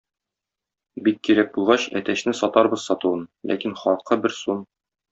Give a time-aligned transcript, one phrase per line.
[1.07, 4.69] Бик кирәк булгач, әтәчне сатарбыз сатуын, ләкин хакы бер сум.